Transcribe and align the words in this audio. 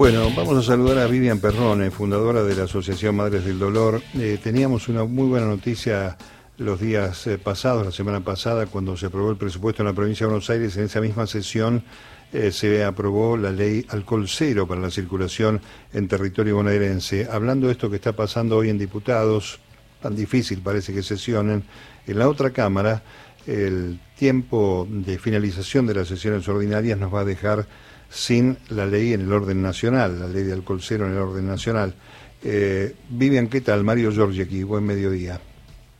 Bueno, 0.00 0.30
vamos 0.34 0.56
a 0.56 0.62
saludar 0.62 0.96
a 0.96 1.06
Vivian 1.06 1.40
Perrone, 1.40 1.90
fundadora 1.90 2.42
de 2.42 2.56
la 2.56 2.64
Asociación 2.64 3.16
Madres 3.16 3.44
del 3.44 3.58
Dolor. 3.58 4.00
Eh, 4.14 4.38
teníamos 4.42 4.88
una 4.88 5.04
muy 5.04 5.28
buena 5.28 5.44
noticia 5.44 6.16
los 6.56 6.80
días 6.80 7.26
eh, 7.26 7.36
pasados, 7.36 7.84
la 7.84 7.92
semana 7.92 8.20
pasada, 8.20 8.64
cuando 8.64 8.96
se 8.96 9.04
aprobó 9.04 9.30
el 9.30 9.36
presupuesto 9.36 9.82
en 9.82 9.88
la 9.88 9.92
provincia 9.92 10.24
de 10.24 10.30
Buenos 10.30 10.48
Aires. 10.48 10.74
En 10.78 10.84
esa 10.84 11.02
misma 11.02 11.26
sesión 11.26 11.84
eh, 12.32 12.50
se 12.50 12.82
aprobó 12.82 13.36
la 13.36 13.52
ley 13.52 13.84
alcohol 13.90 14.26
cero 14.26 14.66
para 14.66 14.80
la 14.80 14.90
circulación 14.90 15.60
en 15.92 16.08
territorio 16.08 16.56
bonaerense. 16.56 17.28
Hablando 17.30 17.66
de 17.66 17.74
esto 17.74 17.90
que 17.90 17.96
está 17.96 18.12
pasando 18.12 18.56
hoy 18.56 18.70
en 18.70 18.78
diputados, 18.78 19.60
tan 20.00 20.16
difícil 20.16 20.62
parece 20.62 20.94
que 20.94 21.02
sesionen, 21.02 21.62
en 22.06 22.18
la 22.18 22.26
otra 22.26 22.52
Cámara 22.52 23.02
el 23.46 24.00
tiempo 24.16 24.88
de 24.88 25.18
finalización 25.18 25.86
de 25.86 25.94
las 25.94 26.08
sesiones 26.08 26.48
ordinarias 26.48 26.98
nos 26.98 27.12
va 27.12 27.20
a 27.20 27.24
dejar 27.26 27.66
sin 28.10 28.58
la 28.68 28.84
ley 28.84 29.14
en 29.14 29.22
el 29.22 29.32
orden 29.32 29.62
nacional, 29.62 30.18
la 30.18 30.26
ley 30.26 30.42
de 30.42 30.52
alcohol 30.52 30.80
cero 30.82 31.06
en 31.06 31.12
el 31.12 31.18
orden 31.18 31.46
nacional. 31.46 31.94
Eh, 32.42 32.94
Vivian, 33.08 33.48
¿qué 33.48 33.60
tal? 33.60 33.84
Mario 33.84 34.10
Giorgi 34.10 34.42
aquí, 34.42 34.62
buen 34.64 34.84
mediodía. 34.84 35.40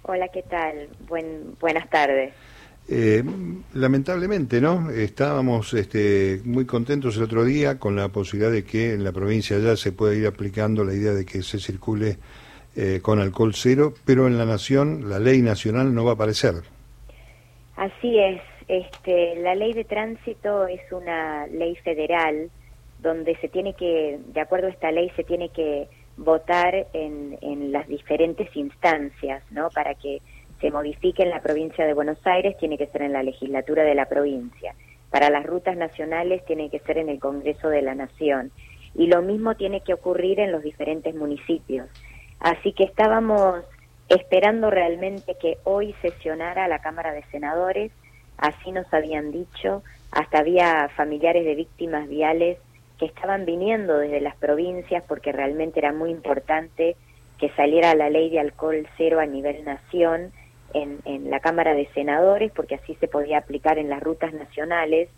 Hola, 0.02 0.28
¿qué 0.28 0.42
tal? 0.42 0.88
Buen, 1.08 1.54
buenas 1.60 1.88
tardes. 1.88 2.32
Eh, 2.88 3.22
lamentablemente, 3.74 4.60
¿no? 4.60 4.90
Estábamos 4.90 5.72
este, 5.74 6.40
muy 6.44 6.64
contentos 6.64 7.16
el 7.16 7.22
otro 7.22 7.44
día 7.44 7.78
con 7.78 7.94
la 7.94 8.08
posibilidad 8.08 8.50
de 8.50 8.64
que 8.64 8.94
en 8.94 9.04
la 9.04 9.12
provincia 9.12 9.58
ya 9.58 9.76
se 9.76 9.92
pueda 9.92 10.14
ir 10.14 10.26
aplicando 10.26 10.82
la 10.82 10.92
idea 10.92 11.12
de 11.12 11.24
que 11.24 11.42
se 11.42 11.60
circule 11.60 12.18
eh, 12.74 12.98
con 13.00 13.20
alcohol 13.20 13.54
cero, 13.54 13.94
pero 14.04 14.26
en 14.26 14.36
la 14.36 14.44
nación 14.44 15.08
la 15.08 15.20
ley 15.20 15.40
nacional 15.42 15.94
no 15.94 16.04
va 16.04 16.12
a 16.12 16.14
aparecer. 16.14 16.54
Así 17.76 18.18
es, 18.18 18.40
este, 18.70 19.34
la 19.34 19.56
ley 19.56 19.72
de 19.72 19.82
tránsito 19.82 20.68
es 20.68 20.80
una 20.92 21.48
ley 21.48 21.74
federal 21.74 22.50
donde 23.00 23.34
se 23.38 23.48
tiene 23.48 23.74
que, 23.74 24.20
de 24.24 24.40
acuerdo 24.40 24.68
a 24.68 24.70
esta 24.70 24.92
ley, 24.92 25.10
se 25.16 25.24
tiene 25.24 25.48
que 25.48 25.88
votar 26.16 26.86
en, 26.92 27.36
en 27.40 27.72
las 27.72 27.88
diferentes 27.88 28.54
instancias, 28.54 29.42
¿no? 29.50 29.70
Para 29.70 29.96
que 29.96 30.22
se 30.60 30.70
modifique 30.70 31.24
en 31.24 31.30
la 31.30 31.42
provincia 31.42 31.84
de 31.84 31.94
Buenos 31.94 32.24
Aires, 32.24 32.56
tiene 32.58 32.78
que 32.78 32.86
ser 32.86 33.02
en 33.02 33.12
la 33.12 33.24
legislatura 33.24 33.82
de 33.82 33.96
la 33.96 34.06
provincia. 34.06 34.76
Para 35.10 35.30
las 35.30 35.44
rutas 35.44 35.76
nacionales, 35.76 36.44
tiene 36.44 36.70
que 36.70 36.78
ser 36.78 36.98
en 36.98 37.08
el 37.08 37.18
Congreso 37.18 37.70
de 37.70 37.82
la 37.82 37.96
Nación. 37.96 38.52
Y 38.94 39.08
lo 39.08 39.20
mismo 39.20 39.56
tiene 39.56 39.80
que 39.80 39.94
ocurrir 39.94 40.38
en 40.38 40.52
los 40.52 40.62
diferentes 40.62 41.12
municipios. 41.12 41.88
Así 42.38 42.72
que 42.72 42.84
estábamos 42.84 43.64
esperando 44.08 44.70
realmente 44.70 45.34
que 45.40 45.58
hoy 45.64 45.92
sesionara 46.02 46.68
la 46.68 46.78
Cámara 46.78 47.12
de 47.12 47.24
Senadores 47.32 47.90
así 48.40 48.72
nos 48.72 48.92
habían 48.92 49.30
dicho, 49.30 49.82
hasta 50.10 50.40
había 50.40 50.88
familiares 50.96 51.44
de 51.44 51.54
víctimas 51.54 52.08
viales 52.08 52.58
que 52.98 53.06
estaban 53.06 53.44
viniendo 53.44 53.98
desde 53.98 54.20
las 54.20 54.36
provincias 54.36 55.04
porque 55.06 55.32
realmente 55.32 55.80
era 55.80 55.92
muy 55.92 56.10
importante 56.10 56.96
que 57.38 57.48
saliera 57.50 57.94
la 57.94 58.10
ley 58.10 58.28
de 58.28 58.40
alcohol 58.40 58.86
cero 58.96 59.20
a 59.20 59.26
nivel 59.26 59.64
nación 59.64 60.32
en, 60.74 60.98
en 61.04 61.30
la 61.30 61.40
Cámara 61.40 61.74
de 61.74 61.88
Senadores 61.94 62.52
porque 62.52 62.74
así 62.74 62.94
se 62.96 63.08
podía 63.08 63.38
aplicar 63.38 63.78
en 63.78 63.88
las 63.88 64.02
rutas 64.02 64.32
nacionales. 64.34 65.08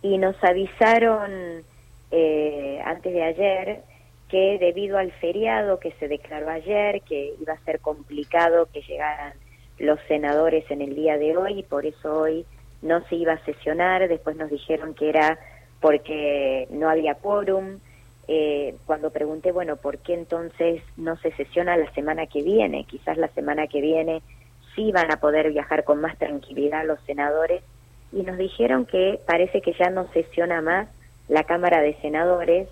Y 0.00 0.16
nos 0.16 0.42
avisaron 0.42 1.64
eh, 2.10 2.80
antes 2.84 3.12
de 3.12 3.22
ayer 3.22 3.80
que 4.28 4.58
debido 4.58 4.98
al 4.98 5.10
feriado 5.12 5.80
que 5.80 5.92
se 5.92 6.08
declaró 6.08 6.50
ayer, 6.50 7.02
que 7.02 7.34
iba 7.40 7.54
a 7.54 7.64
ser 7.64 7.80
complicado 7.80 8.68
que 8.72 8.82
llegaran 8.82 9.32
los 9.78 9.98
senadores 10.08 10.70
en 10.70 10.82
el 10.82 10.94
día 10.94 11.18
de 11.18 11.36
hoy 11.36 11.60
y 11.60 11.62
por 11.62 11.86
eso 11.86 12.20
hoy 12.20 12.44
no 12.82 13.04
se 13.08 13.16
iba 13.16 13.32
a 13.32 13.44
sesionar, 13.44 14.08
después 14.08 14.36
nos 14.36 14.50
dijeron 14.50 14.94
que 14.94 15.08
era 15.08 15.38
porque 15.80 16.66
no 16.70 16.88
había 16.88 17.14
quórum. 17.14 17.78
Eh, 18.26 18.74
cuando 18.84 19.10
pregunté, 19.10 19.52
bueno, 19.52 19.76
¿por 19.76 19.98
qué 19.98 20.14
entonces 20.14 20.82
no 20.96 21.16
se 21.16 21.32
sesiona 21.32 21.76
la 21.76 21.90
semana 21.92 22.26
que 22.26 22.42
viene? 22.42 22.84
Quizás 22.84 23.16
la 23.16 23.28
semana 23.28 23.66
que 23.68 23.80
viene 23.80 24.22
sí 24.74 24.92
van 24.92 25.10
a 25.10 25.16
poder 25.16 25.50
viajar 25.50 25.84
con 25.84 26.00
más 26.00 26.18
tranquilidad 26.18 26.84
los 26.86 27.00
senadores 27.06 27.62
y 28.12 28.22
nos 28.22 28.36
dijeron 28.36 28.86
que 28.86 29.20
parece 29.26 29.60
que 29.60 29.72
ya 29.72 29.90
no 29.90 30.08
sesiona 30.12 30.60
más 30.60 30.88
la 31.28 31.44
Cámara 31.44 31.80
de 31.80 31.94
Senadores 32.00 32.68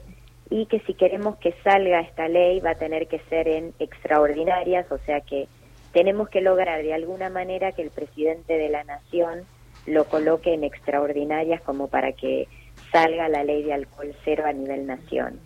y 0.51 0.67
que 0.67 0.81
si 0.81 0.95
queremos 0.95 1.37
que 1.37 1.55
salga 1.65 2.01
esta 2.01 2.29
ley 2.29 2.61
va 2.61 2.71
a 2.71 2.75
tener 2.77 3.09
que 3.09 3.19
ser 3.29 3.49
en 3.49 3.75
extraordinarias, 3.79 4.91
o 4.93 4.99
sea 4.99 5.21
que 5.21 5.49
tenemos 5.93 6.29
que 6.29 6.41
lograr 6.41 6.83
de 6.83 6.95
alguna 6.95 7.31
manera 7.31 7.73
que 7.73 7.83
el 7.83 7.91
presidente 7.91 8.57
de 8.57 8.69
la 8.69 8.85
Nación 8.85 9.45
lo 9.87 10.05
coloque 10.05 10.55
en 10.55 10.65
extraordinarias 10.65 11.61
como 11.63 11.89
para 11.89 12.13
que 12.13 12.49
salga 12.93 13.29
la 13.29 13.45
ley 13.45 13.63
de 13.63 13.75
alcohol 13.75 14.15
cero 14.25 14.45
a 14.47 14.53
nivel 14.53 14.87
nación. 14.87 15.41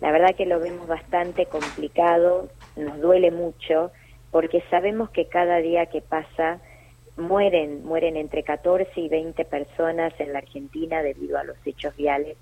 La 0.00 0.10
verdad 0.10 0.34
que 0.36 0.46
lo 0.46 0.58
vemos 0.58 0.88
bastante 0.88 1.46
complicado, 1.46 2.48
nos 2.76 3.00
duele 3.00 3.30
mucho, 3.30 3.92
porque 4.30 4.62
sabemos 4.70 5.10
que 5.10 5.28
cada 5.28 5.58
día 5.58 5.86
que 5.86 6.00
pasa 6.00 6.60
mueren, 7.16 7.84
mueren 7.84 8.16
entre 8.16 8.42
14 8.42 8.88
y 8.96 9.08
20 9.08 9.44
personas 9.44 10.12
en 10.18 10.32
la 10.32 10.40
Argentina 10.40 11.02
debido 11.02 11.38
a 11.38 11.44
los 11.44 11.56
hechos 11.64 11.94
viales 11.96 12.36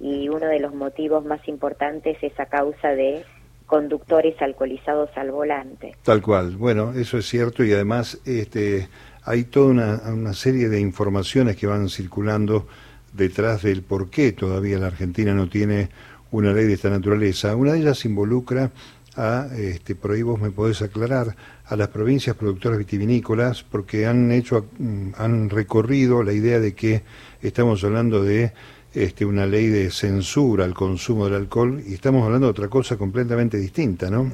y 0.00 0.28
uno 0.28 0.46
de 0.46 0.58
los 0.58 0.74
motivos 0.74 1.24
más 1.24 1.46
importantes 1.46 2.16
es 2.22 2.38
a 2.40 2.46
causa 2.46 2.88
de 2.88 3.24
conductores 3.66 4.40
alcoholizados 4.42 5.10
al 5.16 5.30
volante. 5.30 5.94
Tal 6.02 6.20
cual, 6.20 6.56
bueno, 6.56 6.92
eso 6.94 7.18
es 7.18 7.26
cierto 7.26 7.64
y 7.64 7.72
además 7.72 8.20
este 8.24 8.88
hay 9.24 9.44
toda 9.44 9.98
una, 10.06 10.32
serie 10.34 10.68
de 10.68 10.80
informaciones 10.80 11.56
que 11.56 11.66
van 11.66 11.88
circulando 11.88 12.66
detrás 13.12 13.62
del 13.62 13.82
por 13.82 14.10
qué 14.10 14.32
todavía 14.32 14.78
la 14.78 14.88
Argentina 14.88 15.32
no 15.32 15.48
tiene 15.48 15.88
una 16.30 16.52
ley 16.52 16.66
de 16.66 16.74
esta 16.74 16.90
naturaleza. 16.90 17.56
Una 17.56 17.72
de 17.72 17.80
ellas 17.80 18.04
involucra 18.04 18.70
a, 19.16 19.48
este, 19.56 19.94
por 19.94 20.12
me 20.38 20.50
podés 20.50 20.82
aclarar, 20.82 21.36
a 21.66 21.76
las 21.76 21.88
provincias 21.88 22.36
productoras 22.36 22.78
vitivinícolas, 22.78 23.62
porque 23.62 24.06
han 24.06 24.30
hecho, 24.32 24.66
mm, 24.78 25.12
han 25.16 25.48
recorrido 25.48 26.22
la 26.22 26.32
idea 26.32 26.60
de 26.60 26.74
que 26.74 27.02
estamos 27.40 27.82
hablando 27.84 28.22
de 28.22 28.52
este, 28.92 29.24
una 29.24 29.46
ley 29.46 29.68
de 29.68 29.90
censura 29.90 30.64
al 30.64 30.74
consumo 30.74 31.24
del 31.24 31.34
alcohol 31.34 31.82
y 31.86 31.94
estamos 31.94 32.24
hablando 32.24 32.46
de 32.48 32.50
otra 32.50 32.68
cosa 32.68 32.96
completamente 32.96 33.56
distinta, 33.56 34.10
¿no? 34.10 34.30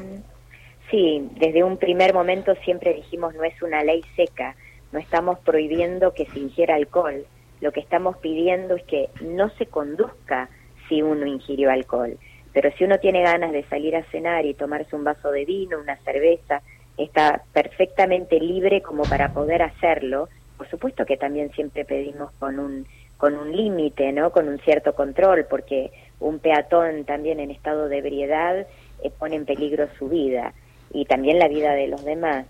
Sí, 0.91 1.29
desde 1.39 1.63
un 1.63 1.79
primer 1.79 2.13
momento 2.13 2.55
siempre 2.65 2.95
dijimos 2.95 3.35
no 3.35 3.45
es 3.45 3.63
una 3.63 3.85
ley 3.85 4.03
seca, 4.17 4.57
no 4.93 4.99
estamos 4.99 5.39
prohibiendo 5.41 6.13
que 6.15 6.27
se 6.27 6.39
ingiera 6.39 6.75
alcohol, 6.75 7.25
lo 7.61 7.73
que 7.73 7.81
estamos 7.81 8.17
pidiendo 8.19 8.77
es 8.77 8.85
que 8.85 9.11
no 9.21 9.51
se 9.51 9.67
conduzca 9.67 10.49
si 10.89 11.03
uno 11.03 11.27
ingirió 11.27 11.71
alcohol, 11.71 12.19
pero 12.53 12.71
si 12.73 12.85
uno 12.85 12.99
tiene 12.99 13.23
ganas 13.23 13.53
de 13.53 13.65
salir 13.65 13.95
a 13.97 14.05
cenar 14.05 14.47
y 14.47 14.55
tomarse 14.55 14.97
un 14.97 15.05
vaso 15.05 15.31
de 15.31 15.45
vino, 15.45 15.79
una 15.79 15.97
cerveza, 15.99 16.63
está 16.97 17.43
perfectamente 17.53 18.41
libre 18.41 18.83
como 18.83 19.05
para 19.05 19.33
poder 19.33 19.63
hacerlo. 19.63 20.29
Por 20.57 20.69
supuesto 20.69 21.07
que 21.07 21.17
también 21.17 21.51
siempre 21.53 21.85
pedimos 21.85 22.33
con 22.33 22.59
un 22.59 22.87
con 23.17 23.37
un 23.37 23.55
límite, 23.55 24.13
¿no? 24.13 24.33
Con 24.33 24.49
un 24.49 24.59
cierto 24.61 24.95
control, 24.95 25.45
porque 25.49 25.91
un 26.21 26.39
peatón 26.39 27.05
también 27.05 27.39
en 27.39 27.51
estado 27.51 27.87
de 27.91 27.99
ebriedad 27.99 28.67
eh, 29.03 29.11
pone 29.19 29.37
en 29.37 29.45
peligro 29.45 29.89
su 29.99 30.09
vida 30.09 30.55
y 30.91 31.05
también 31.05 31.39
la 31.39 31.47
vida 31.47 31.75
de 31.75 31.87
los 31.87 32.03
demás. 32.03 32.47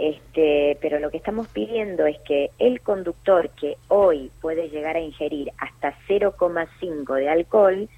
Este, 0.00 0.78
pero 0.80 0.98
lo 0.98 1.10
que 1.10 1.18
estamos 1.18 1.46
pidiendo 1.48 2.06
es 2.06 2.18
que 2.20 2.50
el 2.58 2.80
conductor 2.80 3.50
que 3.50 3.76
hoy 3.88 4.30
puede 4.40 4.70
llegar 4.70 4.96
a 4.96 5.00
ingerir 5.00 5.52
hasta 5.58 5.94
0,5 6.08 7.14
de 7.16 7.28
alcohol, 7.28 7.88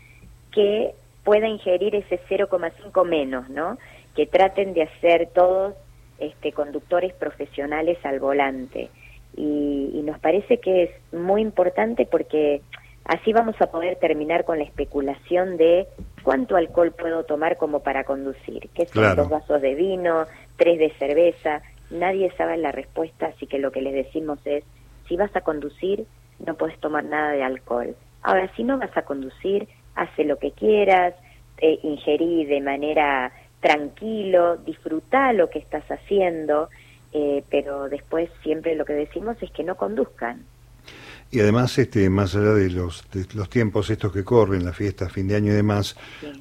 que 0.51 0.97
pueda 1.23 1.47
ingerir 1.47 1.95
ese 1.95 2.19
0,5 2.29 3.07
menos, 3.07 3.49
¿no? 3.51 3.79
Que 4.17 4.27
traten 4.27 4.75
de 4.75 4.83
hacer 4.83 5.29
todos 5.33 5.75
este, 6.19 6.53
conductores 6.53 7.15
profesionales 7.15 7.99
al 8.03 8.19
volante. 8.19 8.91
Y, 9.37 9.93
y 9.95 10.03
nos 10.03 10.19
parece 10.19 10.59
que 10.59 10.83
es 10.83 10.91
muy 11.13 11.41
importante 11.41 12.05
porque 12.05 12.63
así 13.05 13.33
vamos 13.33 13.55
a 13.61 13.71
poder 13.71 13.97
terminar 13.97 14.45
con 14.45 14.59
la 14.59 14.65
especulación 14.65 15.57
de 15.57 15.87
cuánto 16.25 16.57
alcohol 16.57 16.93
puedo 16.93 17.25
tomar 17.25 17.57
como 17.57 17.81
para 17.81 18.03
conducir, 18.03 18.69
que 18.71 18.87
son 18.87 19.15
dos 19.15 19.29
vasos 19.29 19.63
de 19.63 19.75
vino, 19.77 20.27
tres 20.57 20.81
de 20.81 20.91
cerveza, 20.99 21.63
nadie 21.93 22.33
sabe 22.37 22.57
la 22.57 22.73
respuesta, 22.73 23.27
así 23.27 23.47
que 23.47 23.59
lo 23.59 23.71
que 23.71 23.83
les 23.83 23.95
decimos 23.95 24.39
es, 24.45 24.65
si 25.09 25.17
vas 25.17 25.35
a 25.37 25.43
conducir, 25.43 26.07
no 26.45 26.55
puedes 26.55 26.79
tomar 26.81 27.05
nada 27.05 27.33
de 27.33 27.43
alcohol. 27.43 27.95
Ahora, 28.23 28.51
si 28.57 28.65
no 28.65 28.79
vas 28.79 28.97
a 28.97 29.03
conducir, 29.03 29.69
hace 29.95 30.25
lo 30.25 30.39
que 30.39 30.53
quieras, 30.53 31.15
eh, 31.59 31.79
ingerí 31.83 32.45
de 32.47 32.61
manera 32.61 33.33
tranquilo, 33.61 34.57
disfruta 34.57 35.33
lo 35.33 35.49
que 35.51 35.59
estás 35.59 35.85
haciendo, 35.91 36.69
eh, 37.13 37.45
pero 37.51 37.89
después 37.89 38.31
siempre 38.43 38.75
lo 38.75 38.85
que 38.85 38.95
decimos 38.95 39.37
es 39.41 39.51
que 39.51 39.63
no 39.63 39.77
conduzcan. 39.77 40.45
Y 41.31 41.41
además, 41.41 41.79
este, 41.79 42.11
más 42.11 42.35
allá 42.35 42.53
de 42.53 42.69
los, 42.69 43.09
de 43.11 43.27
los 43.35 43.49
tiempos 43.49 43.89
estos 43.89 44.13
que 44.13 44.23
corren, 44.23 44.65
las 44.65 44.77
fiestas, 44.77 45.11
fin 45.13 45.29
de 45.29 45.37
año 45.37 45.53
y 45.53 45.57
demás, 45.57 45.97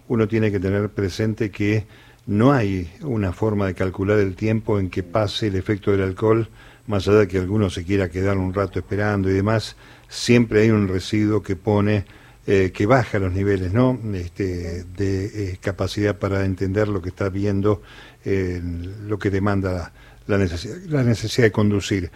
uno 0.10 0.28
tiene 0.28 0.52
que 0.52 0.60
tener 0.60 0.90
presente 0.90 1.50
que 1.50 1.86
no 2.26 2.54
hay 2.54 2.92
una 3.02 3.34
forma 3.34 3.68
de 3.68 3.74
calcular 3.74 4.20
el 4.20 4.36
tiempo 4.36 4.80
en 4.80 4.90
que 4.90 5.04
pase 5.04 5.48
el 5.48 5.56
efecto 5.56 5.92
del 5.92 6.02
alcohol, 6.02 6.50
más 6.88 7.08
allá 7.08 7.20
de 7.20 7.28
que 7.28 7.38
alguno 7.38 7.70
se 7.70 7.84
quiera 7.84 8.10
quedar 8.10 8.38
un 8.38 8.54
rato 8.54 8.80
esperando 8.80 9.30
y 9.30 9.34
demás, 9.34 9.76
siempre 10.08 10.62
hay 10.62 10.72
un 10.72 10.88
residuo 10.88 11.42
que 11.42 11.56
pone 11.56 12.06
eh, 12.48 12.72
que 12.74 12.86
baja 12.86 13.20
los 13.20 13.32
niveles 13.32 13.72
¿no? 13.72 14.00
este, 14.14 14.84
de 14.84 15.58
capacidad 15.62 16.18
para 16.18 16.44
entender 16.44 16.88
lo 16.88 17.02
que 17.02 17.10
está 17.10 17.30
viendo, 17.30 17.82
lo 18.24 19.20
que 19.20 19.30
demanda 19.30 19.94
la 20.28 20.38
necesidad, 20.38 20.78
la 20.88 21.04
necesidad 21.04 21.48
de 21.48 21.52
conducir. 21.52 22.12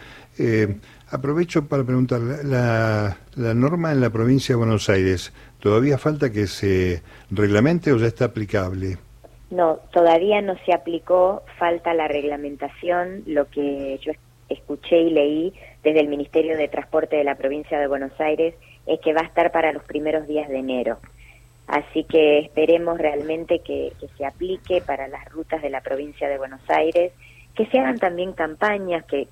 aprovecho 1.09 1.67
para 1.67 1.83
preguntar, 1.83 2.21
la, 2.21 3.17
la 3.35 3.53
norma 3.53 3.91
en 3.91 4.01
la 4.01 4.09
provincia 4.09 4.53
de 4.53 4.57
Buenos 4.57 4.89
Aires, 4.89 5.31
¿todavía 5.59 5.97
falta 5.97 6.31
que 6.31 6.47
se 6.47 7.01
reglamente 7.29 7.91
o 7.91 7.97
ya 7.97 8.07
está 8.07 8.25
aplicable? 8.25 8.97
No, 9.49 9.77
todavía 9.91 10.41
no 10.41 10.55
se 10.65 10.73
aplicó, 10.73 11.43
falta 11.59 11.93
la 11.93 12.07
reglamentación, 12.07 13.23
lo 13.27 13.47
que 13.49 13.99
yo 14.01 14.11
escuché 14.49 14.99
y 15.01 15.09
leí 15.11 15.53
desde 15.83 15.99
el 16.01 16.07
Ministerio 16.07 16.57
de 16.57 16.67
Transporte 16.67 17.15
de 17.15 17.23
la 17.23 17.35
provincia 17.35 17.79
de 17.79 17.87
Buenos 17.87 18.19
Aires 18.19 18.55
es 18.85 18.99
que 18.99 19.13
va 19.13 19.21
a 19.21 19.25
estar 19.25 19.51
para 19.51 19.71
los 19.71 19.83
primeros 19.83 20.27
días 20.27 20.49
de 20.49 20.57
enero. 20.57 20.97
Así 21.67 22.03
que 22.03 22.39
esperemos 22.39 22.97
realmente 22.97 23.59
que, 23.59 23.93
se 24.17 24.25
aplique 24.25 24.81
para 24.81 25.07
las 25.07 25.25
rutas 25.31 25.61
de 25.61 25.69
la 25.69 25.81
provincia 25.81 26.29
de 26.29 26.37
Buenos 26.37 26.61
Aires, 26.69 27.11
que 27.55 27.65
se 27.67 27.79
hagan 27.79 27.97
también 27.97 28.33
campañas, 28.33 29.03
que, 29.05 29.27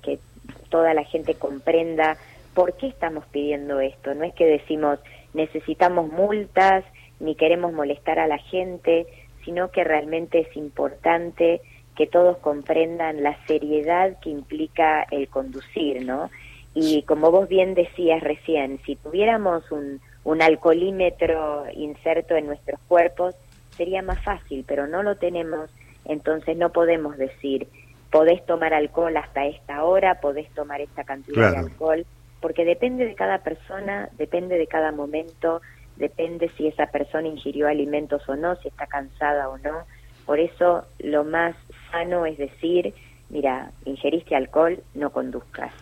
toda 0.68 0.92
la 0.92 1.04
gente 1.04 1.34
comprenda 1.34 2.16
por 2.52 2.76
qué 2.76 2.88
estamos 2.88 3.24
pidiendo 3.26 3.80
esto. 3.80 4.14
No 4.14 4.24
es 4.24 4.34
que 4.34 4.44
decimos 4.44 4.98
necesitamos 5.32 6.10
multas 6.12 6.84
ni 7.20 7.34
queremos 7.36 7.72
molestar 7.72 8.18
a 8.18 8.26
la 8.26 8.38
gente, 8.38 9.06
sino 9.44 9.70
que 9.70 9.84
realmente 9.84 10.40
es 10.40 10.56
importante 10.56 11.60
que 11.96 12.06
todos 12.06 12.38
comprendan 12.38 13.22
la 13.22 13.36
seriedad 13.46 14.18
que 14.20 14.30
implica 14.30 15.04
el 15.10 15.28
conducir, 15.28 16.04
¿no? 16.04 16.30
Y 16.74 17.02
como 17.02 17.30
vos 17.30 17.48
bien 17.48 17.74
decías 17.74 18.20
recién, 18.22 18.80
si 18.84 18.96
tuviéramos 18.96 19.70
un, 19.70 20.00
un 20.24 20.42
alcoholímetro 20.42 21.66
inserto 21.72 22.34
en 22.34 22.46
nuestros 22.46 22.80
cuerpos, 22.88 23.36
sería 23.76 24.02
más 24.02 24.22
fácil, 24.22 24.64
pero 24.66 24.86
no 24.86 25.02
lo 25.02 25.16
tenemos, 25.16 25.70
entonces 26.04 26.56
no 26.56 26.70
podemos 26.70 27.16
decir, 27.16 27.68
podés 28.10 28.44
tomar 28.46 28.74
alcohol 28.74 29.16
hasta 29.16 29.46
esta 29.46 29.84
hora, 29.84 30.20
podés 30.20 30.48
tomar 30.50 30.80
esta 30.80 31.04
cantidad 31.04 31.52
de 31.52 31.58
alcohol, 31.58 32.06
porque 32.40 32.64
depende 32.64 33.06
de 33.06 33.14
cada 33.14 33.38
persona, 33.38 34.08
depende 34.18 34.58
de 34.58 34.66
cada 34.66 34.92
momento, 34.92 35.60
depende 35.96 36.50
si 36.56 36.66
esa 36.66 36.86
persona 36.86 37.28
ingirió 37.28 37.68
alimentos 37.68 38.28
o 38.28 38.36
no, 38.36 38.56
si 38.56 38.68
está 38.68 38.86
cansada 38.86 39.48
o 39.48 39.58
no. 39.58 39.84
Por 40.26 40.40
eso 40.40 40.84
lo 40.98 41.24
más 41.24 41.54
sano 41.90 42.26
es 42.26 42.38
decir, 42.38 42.94
mira, 43.30 43.70
ingeriste 43.84 44.34
alcohol, 44.34 44.82
no 44.94 45.10
conduzcas. 45.10 45.72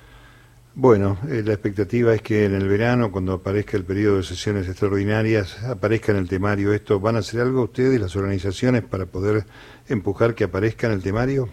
Bueno, 0.75 1.19
eh, 1.29 1.43
la 1.44 1.53
expectativa 1.53 2.14
es 2.14 2.23
que 2.23 2.47
en 2.47 2.55
el 2.55 2.67
verano, 2.67 3.12
cuando 3.12 3.35
aparezca 3.35 3.76
el 3.76 3.85
periodo 3.85 4.17
de 4.17 4.23
sesiones 4.23 4.67
extraordinarias, 4.69 5.62
aparezca 5.64 6.12
en 6.12 6.19
el 6.19 6.31
temario 6.31 6.73
esto. 6.73 6.99
¿Van 6.99 7.17
a 7.17 7.19
hacer 7.19 7.43
algo 7.43 7.64
ustedes, 7.64 8.00
las 8.00 8.17
organizaciones, 8.17 8.82
para 8.82 9.05
poder 9.05 9.44
empujar 9.87 10.35
que 10.35 10.44
aparezca 10.44 10.87
en 10.87 10.94
el 10.94 11.03
temario? 11.03 11.50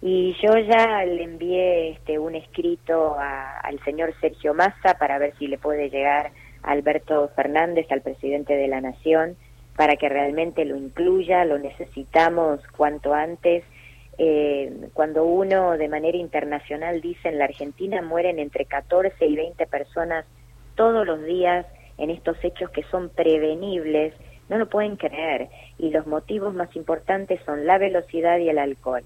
Y 0.00 0.36
yo 0.40 0.52
ya 0.56 1.04
le 1.04 1.24
envié 1.24 1.92
este, 1.92 2.18
un 2.18 2.36
escrito 2.36 3.16
al 3.18 3.82
señor 3.84 4.14
Sergio 4.20 4.54
Massa 4.54 4.98
para 5.00 5.18
ver 5.18 5.34
si 5.38 5.48
le 5.48 5.58
puede 5.58 5.90
llegar 5.90 6.30
Alberto 6.64 7.30
Fernández, 7.36 7.86
al 7.90 8.00
presidente 8.00 8.54
de 8.56 8.68
la 8.68 8.80
Nación, 8.80 9.36
para 9.76 9.96
que 9.96 10.08
realmente 10.08 10.64
lo 10.64 10.76
incluya, 10.76 11.44
lo 11.44 11.58
necesitamos 11.58 12.60
cuanto 12.76 13.12
antes. 13.14 13.64
Eh, 14.18 14.72
cuando 14.92 15.24
uno 15.24 15.72
de 15.76 15.88
manera 15.88 16.16
internacional 16.16 17.00
dice 17.00 17.28
en 17.28 17.38
la 17.38 17.46
Argentina 17.46 18.00
mueren 18.00 18.38
entre 18.38 18.64
14 18.64 19.26
y 19.26 19.34
20 19.34 19.66
personas 19.66 20.24
todos 20.76 21.04
los 21.04 21.24
días 21.24 21.66
en 21.98 22.10
estos 22.10 22.36
hechos 22.44 22.70
que 22.70 22.84
son 22.84 23.08
prevenibles, 23.08 24.14
no 24.48 24.58
lo 24.58 24.68
pueden 24.68 24.96
creer. 24.96 25.48
Y 25.78 25.90
los 25.90 26.06
motivos 26.06 26.54
más 26.54 26.74
importantes 26.76 27.40
son 27.44 27.66
la 27.66 27.78
velocidad 27.78 28.38
y 28.38 28.48
el 28.48 28.58
alcohol. 28.58 29.02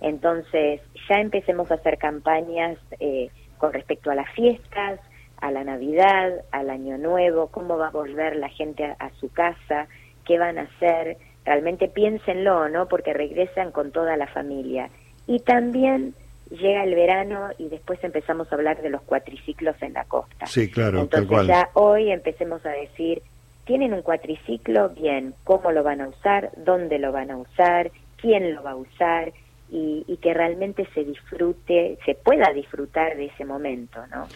Entonces, 0.00 0.80
ya 1.08 1.16
empecemos 1.16 1.70
a 1.70 1.74
hacer 1.74 1.98
campañas 1.98 2.76
eh, 2.98 3.30
con 3.58 3.72
respecto 3.72 4.10
a 4.10 4.16
las 4.16 4.28
fiestas, 4.32 5.00
a 5.42 5.50
la 5.50 5.64
Navidad, 5.64 6.44
al 6.52 6.70
Año 6.70 6.96
Nuevo, 6.98 7.48
cómo 7.48 7.76
va 7.76 7.88
a 7.88 7.90
volver 7.90 8.36
la 8.36 8.48
gente 8.48 8.84
a, 8.84 9.10
su 9.18 9.28
casa, 9.28 9.88
qué 10.24 10.38
van 10.38 10.56
a 10.56 10.62
hacer, 10.62 11.16
realmente 11.44 11.88
piénsenlo, 11.88 12.68
¿no? 12.68 12.86
Porque 12.86 13.12
regresan 13.12 13.72
con 13.72 13.90
toda 13.90 14.16
la 14.16 14.28
familia. 14.28 14.88
Y 15.26 15.40
también 15.40 16.14
llega 16.48 16.84
el 16.84 16.94
verano 16.94 17.48
y 17.58 17.68
después 17.68 17.98
empezamos 18.04 18.50
a 18.52 18.54
hablar 18.54 18.82
de 18.82 18.90
los 18.90 19.02
cuatriciclos 19.02 19.74
en 19.82 19.94
la 19.94 20.04
costa. 20.04 20.46
Sí, 20.46 20.70
claro. 20.70 21.00
Entonces 21.00 21.48
ya 21.48 21.70
hoy 21.74 22.12
empecemos 22.12 22.64
a 22.64 22.70
decir, 22.70 23.20
¿tienen 23.64 23.94
un 23.94 24.02
cuatriciclo? 24.02 24.90
Bien, 24.90 25.34
¿cómo 25.42 25.72
lo 25.72 25.82
van 25.82 26.02
a 26.02 26.08
usar? 26.08 26.52
¿Dónde 26.56 27.00
lo 27.00 27.10
van 27.10 27.32
a 27.32 27.36
usar? 27.36 27.90
¿Quién 28.16 28.54
lo 28.54 28.62
va 28.62 28.72
a 28.72 28.76
usar? 28.76 29.32
Y, 29.72 30.04
y 30.06 30.18
que 30.18 30.34
realmente 30.34 30.86
se 30.94 31.02
disfrute, 31.02 31.98
se 32.06 32.14
pueda 32.14 32.52
disfrutar 32.52 33.16
de 33.16 33.24
ese 33.24 33.44
momento, 33.44 34.06
¿no? 34.06 34.28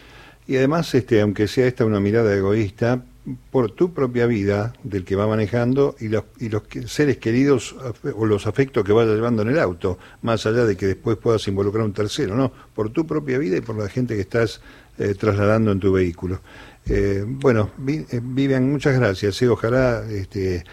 Y 0.47 0.57
además, 0.57 0.93
este, 0.95 1.21
aunque 1.21 1.47
sea 1.47 1.67
esta 1.67 1.85
una 1.85 1.99
mirada 1.99 2.33
egoísta, 2.35 3.03
por 3.51 3.71
tu 3.71 3.93
propia 3.93 4.25
vida 4.25 4.73
del 4.83 5.03
que 5.03 5.15
va 5.15 5.27
manejando 5.27 5.95
y 5.99 6.07
los, 6.07 6.23
y 6.39 6.49
los 6.49 6.63
seres 6.85 7.17
queridos 7.17 7.75
o 8.15 8.25
los 8.25 8.47
afectos 8.47 8.83
que 8.83 8.93
vaya 8.93 9.13
llevando 9.13 9.41
en 9.41 9.49
el 9.49 9.59
auto, 9.59 9.97
más 10.21 10.45
allá 10.45 10.65
de 10.65 10.77
que 10.77 10.85
después 10.85 11.17
puedas 11.17 11.45
involucrar 11.47 11.81
a 11.81 11.85
un 11.85 11.93
tercero, 11.93 12.35
¿no? 12.35 12.51
Por 12.73 12.89
tu 12.91 13.05
propia 13.05 13.37
vida 13.37 13.57
y 13.57 13.61
por 13.61 13.77
la 13.77 13.89
gente 13.89 14.15
que 14.15 14.21
estás 14.21 14.61
eh, 14.97 15.13
trasladando 15.15 15.71
en 15.71 15.79
tu 15.79 15.91
vehículo. 15.91 16.39
Eh, 16.85 17.25
bueno, 17.27 17.71
eh, 17.85 18.21
Vivian, 18.23 18.71
muchas 18.71 18.97
gracias. 18.97 19.41
ojalá 19.43 20.05
este, 20.09 20.63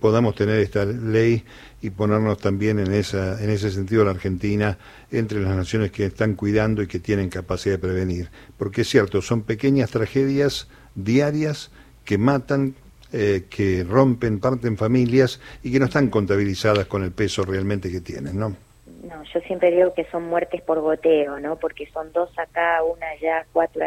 podamos 0.00 0.34
tener 0.34 0.58
esta 0.58 0.84
ley 0.84 1.44
y 1.80 1.90
ponernos 1.90 2.38
también 2.38 2.78
en, 2.78 2.92
esa, 2.92 3.42
en 3.42 3.50
ese 3.50 3.70
sentido 3.70 4.04
la 4.04 4.10
Argentina 4.10 4.76
entre 5.12 5.40
las 5.40 5.54
naciones 5.54 5.92
que 5.92 6.06
están 6.06 6.34
cuidando 6.34 6.82
y 6.82 6.88
que 6.88 6.98
tienen 6.98 7.28
capacidad 7.28 7.76
de 7.76 7.78
prevenir. 7.78 8.28
Porque 8.56 8.80
es 8.80 8.88
cierto, 8.88 9.22
son 9.22 9.42
pequeñas 9.42 9.90
tragedias 9.90 10.68
diarias 10.94 11.70
que 12.04 12.18
matan, 12.18 12.74
eh, 13.12 13.44
que 13.48 13.84
rompen, 13.84 14.40
parten 14.40 14.76
familias 14.76 15.40
y 15.62 15.72
que 15.72 15.78
no 15.78 15.86
están 15.86 16.08
contabilizadas 16.08 16.86
con 16.86 17.04
el 17.04 17.12
peso 17.12 17.44
realmente 17.44 17.90
que 17.90 18.00
tienen, 18.00 18.38
¿no? 18.38 18.56
No, 19.04 19.22
yo 19.32 19.40
siempre 19.40 19.70
digo 19.70 19.94
que 19.94 20.04
son 20.10 20.24
muertes 20.24 20.60
por 20.62 20.80
goteo, 20.80 21.38
¿no? 21.38 21.56
Porque 21.56 21.86
son 21.92 22.12
dos 22.12 22.36
acá, 22.36 22.82
una 22.82 23.06
allá, 23.10 23.46
cuatro 23.52 23.84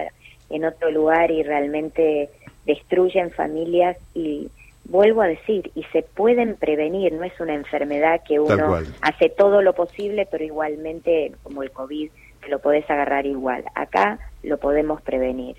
en 0.50 0.66
otro 0.66 0.92
lugar 0.92 1.32
y 1.32 1.44
realmente 1.44 2.30
destruyen 2.66 3.32
familias 3.32 3.98
y 4.14 4.50
vuelvo 4.92 5.22
a 5.22 5.28
decir, 5.28 5.72
y 5.74 5.84
se 5.86 6.04
pueden 6.04 6.56
prevenir, 6.56 7.14
no 7.14 7.24
es 7.24 7.40
una 7.40 7.56
enfermedad 7.56 8.22
que 8.28 8.40
uno 8.40 8.78
hace 9.02 9.30
todo 9.30 9.62
lo 9.62 9.74
posible, 9.74 10.28
pero 10.30 10.44
igualmente, 10.44 11.32
como 11.44 11.64
el 11.64 11.72
COVID, 11.72 12.12
te 12.42 12.50
lo 12.50 12.60
podés 12.60 12.88
agarrar 12.90 13.26
igual. 13.26 13.64
Acá 13.74 14.20
lo 14.44 14.58
podemos 14.58 15.02
prevenir. 15.02 15.58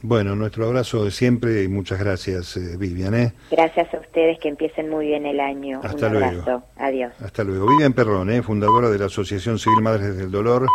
Bueno, 0.00 0.36
nuestro 0.36 0.66
abrazo 0.66 1.04
de 1.04 1.10
siempre 1.10 1.62
y 1.62 1.68
muchas 1.68 1.98
gracias, 1.98 2.56
eh, 2.56 2.76
Vivian. 2.76 3.14
¿eh? 3.14 3.32
Gracias 3.50 3.92
a 3.94 3.98
ustedes, 3.98 4.38
que 4.38 4.48
empiecen 4.48 4.88
muy 4.90 5.06
bien 5.06 5.26
el 5.26 5.40
año. 5.40 5.80
Hasta 5.82 6.06
Un 6.06 6.12
luego. 6.12 6.26
abrazo. 6.26 6.62
Adiós. 6.76 7.12
Hasta 7.20 7.42
luego. 7.44 7.66
Vivian 7.68 7.92
Perrón, 7.92 8.30
¿eh? 8.30 8.42
fundadora 8.42 8.90
de 8.90 8.98
la 8.98 9.06
Asociación 9.06 9.58
Civil 9.58 9.82
Madres 9.82 10.16
del 10.16 10.30
Dolor, 10.30 10.66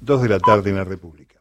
dos 0.00 0.22
de 0.22 0.28
la 0.28 0.40
tarde 0.40 0.70
en 0.70 0.76
la 0.76 0.84
República. 0.84 1.33